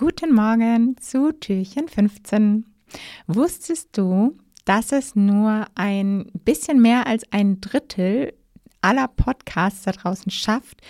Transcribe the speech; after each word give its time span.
Guten 0.00 0.32
Morgen 0.32 0.96
zu 0.98 1.30
Türchen 1.30 1.86
15. 1.86 2.64
Wusstest 3.26 3.98
du, 3.98 4.38
dass 4.64 4.92
es 4.92 5.14
nur 5.14 5.66
ein 5.74 6.24
bisschen 6.42 6.80
mehr 6.80 7.06
als 7.06 7.30
ein 7.32 7.60
Drittel 7.60 8.32
aller 8.80 9.08
Podcasts 9.08 9.82
da 9.82 9.92
draußen 9.92 10.32
schafft, 10.32 10.80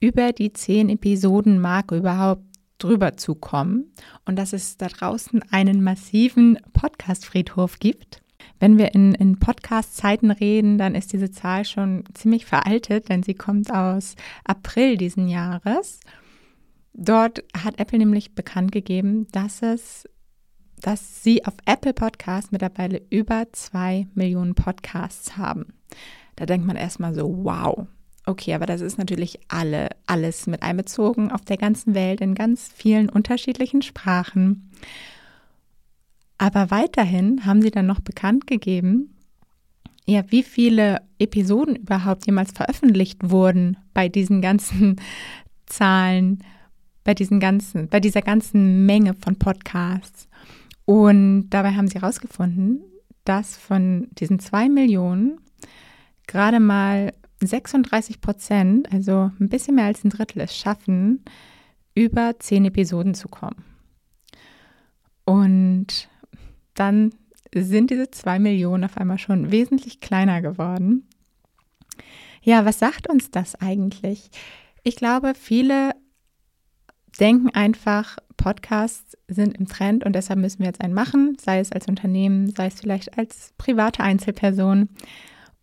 über 0.00 0.32
die 0.32 0.54
10 0.54 0.88
Episoden 0.88 1.60
Marke 1.60 1.98
überhaupt 1.98 2.40
drüber 2.78 3.18
zu 3.18 3.34
kommen 3.34 3.92
und 4.24 4.36
dass 4.36 4.54
es 4.54 4.78
da 4.78 4.88
draußen 4.88 5.42
einen 5.50 5.84
massiven 5.84 6.58
Podcast-Friedhof 6.72 7.80
gibt? 7.80 8.22
Wenn 8.60 8.78
wir 8.78 8.94
in, 8.94 9.12
in 9.12 9.38
Podcast-Zeiten 9.38 10.30
reden, 10.30 10.78
dann 10.78 10.94
ist 10.94 11.12
diese 11.12 11.30
Zahl 11.30 11.66
schon 11.66 12.04
ziemlich 12.14 12.46
veraltet, 12.46 13.10
denn 13.10 13.22
sie 13.22 13.34
kommt 13.34 13.70
aus 13.70 14.14
April 14.42 14.96
diesen 14.96 15.28
Jahres. 15.28 16.00
Dort 16.94 17.42
hat 17.56 17.78
Apple 17.78 17.98
nämlich 17.98 18.34
bekannt 18.34 18.72
gegeben, 18.72 19.26
dass 19.32 19.62
es 19.62 20.08
dass 20.84 21.22
sie 21.22 21.46
auf 21.46 21.54
Apple 21.64 21.94
Podcasts 21.94 22.52
mittlerweile 22.52 23.00
über 23.08 23.46
zwei 23.52 24.06
Millionen 24.14 24.54
Podcasts 24.54 25.38
haben. 25.38 25.72
Da 26.36 26.44
denkt 26.44 26.66
man 26.66 26.76
erstmal 26.76 27.14
so, 27.14 27.44
wow. 27.44 27.86
Okay, 28.26 28.54
aber 28.54 28.66
das 28.66 28.82
ist 28.82 28.98
natürlich 28.98 29.38
alle, 29.48 29.88
alles 30.06 30.46
mit 30.46 30.62
einbezogen 30.62 31.30
auf 31.30 31.42
der 31.42 31.56
ganzen 31.56 31.94
Welt 31.94 32.20
in 32.20 32.34
ganz 32.34 32.70
vielen 32.74 33.08
unterschiedlichen 33.08 33.80
Sprachen. 33.80 34.70
Aber 36.36 36.70
weiterhin 36.70 37.46
haben 37.46 37.62
sie 37.62 37.70
dann 37.70 37.86
noch 37.86 38.00
bekannt 38.00 38.46
gegeben, 38.46 39.16
ja, 40.06 40.22
wie 40.30 40.42
viele 40.42 41.00
Episoden 41.18 41.76
überhaupt 41.76 42.26
jemals 42.26 42.52
veröffentlicht 42.52 43.30
wurden 43.30 43.78
bei 43.94 44.10
diesen 44.10 44.42
ganzen 44.42 45.00
Zahlen, 45.66 46.44
bei 47.04 47.14
diesen 47.14 47.38
ganzen, 47.38 47.88
bei 47.88 48.00
dieser 48.00 48.22
ganzen 48.22 48.86
Menge 48.86 49.14
von 49.14 49.36
Podcasts. 49.36 50.28
Und 50.86 51.50
dabei 51.50 51.72
haben 51.72 51.88
sie 51.88 52.00
herausgefunden, 52.00 52.82
dass 53.24 53.56
von 53.56 54.08
diesen 54.12 54.38
zwei 54.38 54.68
Millionen 54.68 55.38
gerade 56.26 56.60
mal 56.60 57.12
36 57.42 58.20
Prozent, 58.20 58.92
also 58.92 59.30
ein 59.38 59.48
bisschen 59.48 59.76
mehr 59.76 59.84
als 59.86 60.04
ein 60.04 60.10
Drittel, 60.10 60.40
es 60.40 60.56
schaffen, 60.56 61.24
über 61.94 62.38
zehn 62.38 62.64
Episoden 62.64 63.14
zu 63.14 63.28
kommen. 63.28 63.64
Und 65.24 66.08
dann 66.74 67.14
sind 67.54 67.90
diese 67.90 68.10
zwei 68.10 68.38
Millionen 68.38 68.84
auf 68.84 68.96
einmal 68.96 69.18
schon 69.18 69.52
wesentlich 69.52 70.00
kleiner 70.00 70.42
geworden. 70.42 71.08
Ja, 72.42 72.64
was 72.64 72.78
sagt 72.78 73.08
uns 73.08 73.30
das 73.30 73.54
eigentlich? 73.54 74.30
Ich 74.82 74.96
glaube, 74.96 75.32
viele 75.34 75.92
denken 77.20 77.50
einfach, 77.50 78.16
Podcasts 78.36 79.16
sind 79.28 79.56
im 79.56 79.66
Trend 79.66 80.04
und 80.04 80.14
deshalb 80.14 80.38
müssen 80.38 80.60
wir 80.60 80.66
jetzt 80.66 80.80
einen 80.80 80.94
machen, 80.94 81.36
sei 81.40 81.60
es 81.60 81.72
als 81.72 81.86
Unternehmen, 81.86 82.54
sei 82.54 82.66
es 82.66 82.80
vielleicht 82.80 83.16
als 83.16 83.52
private 83.58 84.02
Einzelperson. 84.02 84.88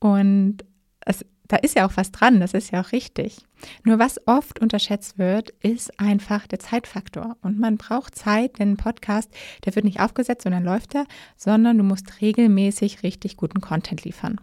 Und 0.00 0.58
es, 1.04 1.24
da 1.48 1.56
ist 1.56 1.76
ja 1.76 1.86
auch 1.86 1.96
was 1.96 2.12
dran, 2.12 2.40
das 2.40 2.54
ist 2.54 2.70
ja 2.70 2.82
auch 2.82 2.92
richtig. 2.92 3.38
Nur 3.84 3.98
was 3.98 4.20
oft 4.26 4.60
unterschätzt 4.60 5.18
wird, 5.18 5.50
ist 5.62 5.98
einfach 5.98 6.46
der 6.46 6.58
Zeitfaktor. 6.58 7.36
Und 7.42 7.58
man 7.58 7.78
braucht 7.78 8.14
Zeit, 8.14 8.58
denn 8.58 8.72
ein 8.72 8.76
Podcast, 8.76 9.30
der 9.64 9.74
wird 9.74 9.84
nicht 9.84 10.00
aufgesetzt 10.00 10.46
und 10.46 10.52
dann 10.52 10.64
läuft 10.64 10.94
er, 10.94 11.06
sondern 11.36 11.78
du 11.78 11.84
musst 11.84 12.20
regelmäßig 12.20 13.02
richtig 13.02 13.36
guten 13.36 13.60
Content 13.60 14.04
liefern. 14.04 14.40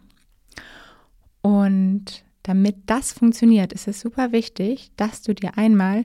Und 1.41 2.25
damit 2.41 2.75
das 2.87 3.13
funktioniert, 3.13 3.71
ist 3.71 3.87
es 3.87 4.01
super 4.01 4.31
wichtig, 4.31 4.91
dass 4.97 5.21
du 5.21 5.33
dir 5.33 5.57
einmal 5.57 6.03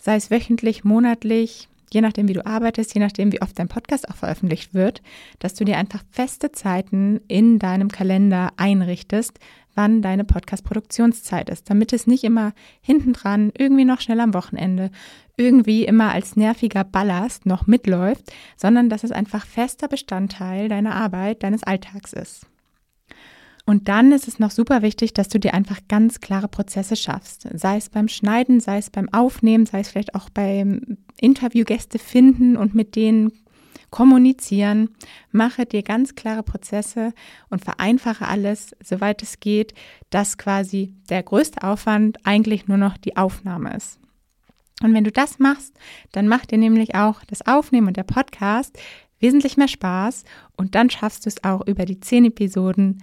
sei 0.00 0.16
es 0.16 0.30
wöchentlich, 0.30 0.84
monatlich, 0.84 1.68
je 1.92 2.00
nachdem, 2.00 2.28
wie 2.28 2.32
du 2.32 2.46
arbeitest, 2.46 2.94
je 2.94 3.00
nachdem, 3.00 3.32
wie 3.32 3.42
oft 3.42 3.58
dein 3.58 3.68
Podcast 3.68 4.08
auch 4.08 4.16
veröffentlicht 4.16 4.74
wird, 4.74 5.02
dass 5.38 5.54
du 5.54 5.64
dir 5.64 5.76
einfach 5.76 6.02
feste 6.10 6.52
Zeiten 6.52 7.20
in 7.28 7.58
deinem 7.58 7.88
Kalender 7.88 8.52
einrichtest, 8.56 9.38
wann 9.74 10.02
deine 10.02 10.24
Podcast-Produktionszeit 10.24 11.48
ist, 11.48 11.70
damit 11.70 11.92
es 11.92 12.06
nicht 12.06 12.24
immer 12.24 12.52
hintendran, 12.80 13.52
irgendwie 13.56 13.84
noch 13.84 14.00
schnell 14.00 14.20
am 14.20 14.34
Wochenende, 14.34 14.90
irgendwie 15.36 15.84
immer 15.84 16.12
als 16.12 16.36
nerviger 16.36 16.84
Ballast 16.84 17.46
noch 17.46 17.66
mitläuft, 17.66 18.32
sondern 18.56 18.88
dass 18.88 19.04
es 19.04 19.12
einfach 19.12 19.46
fester 19.46 19.88
Bestandteil 19.88 20.68
deiner 20.68 20.94
Arbeit, 20.94 21.42
deines 21.42 21.62
Alltags 21.62 22.12
ist. 22.12 22.46
Und 23.66 23.88
dann 23.88 24.12
ist 24.12 24.26
es 24.26 24.38
noch 24.38 24.50
super 24.50 24.82
wichtig, 24.82 25.12
dass 25.14 25.28
du 25.28 25.38
dir 25.38 25.54
einfach 25.54 25.78
ganz 25.88 26.20
klare 26.20 26.48
Prozesse 26.48 26.96
schaffst. 26.96 27.46
Sei 27.54 27.76
es 27.76 27.88
beim 27.88 28.08
Schneiden, 28.08 28.60
sei 28.60 28.78
es 28.78 28.90
beim 28.90 29.08
Aufnehmen, 29.12 29.66
sei 29.66 29.80
es 29.80 29.90
vielleicht 29.90 30.14
auch 30.14 30.30
beim 30.30 30.98
Interviewgäste 31.20 31.98
finden 31.98 32.56
und 32.56 32.74
mit 32.74 32.96
denen 32.96 33.32
kommunizieren. 33.90 34.90
Mache 35.32 35.66
dir 35.66 35.82
ganz 35.82 36.14
klare 36.14 36.42
Prozesse 36.42 37.12
und 37.48 37.64
vereinfache 37.64 38.26
alles, 38.26 38.74
soweit 38.82 39.22
es 39.22 39.40
geht, 39.40 39.74
dass 40.10 40.38
quasi 40.38 40.94
der 41.08 41.22
größte 41.22 41.62
Aufwand 41.62 42.18
eigentlich 42.24 42.68
nur 42.68 42.78
noch 42.78 42.96
die 42.96 43.16
Aufnahme 43.16 43.76
ist. 43.76 43.98
Und 44.82 44.94
wenn 44.94 45.04
du 45.04 45.12
das 45.12 45.38
machst, 45.38 45.74
dann 46.12 46.26
macht 46.26 46.50
dir 46.50 46.58
nämlich 46.58 46.94
auch 46.94 47.22
das 47.24 47.46
Aufnehmen 47.46 47.88
und 47.88 47.96
der 47.96 48.04
Podcast 48.04 48.78
wesentlich 49.18 49.58
mehr 49.58 49.68
Spaß 49.68 50.24
und 50.56 50.74
dann 50.74 50.88
schaffst 50.88 51.26
du 51.26 51.28
es 51.28 51.44
auch 51.44 51.66
über 51.66 51.84
die 51.84 52.00
zehn 52.00 52.24
Episoden 52.24 53.02